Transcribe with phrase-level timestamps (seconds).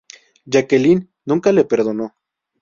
[0.55, 2.09] Jacqueline nunca le perdonó.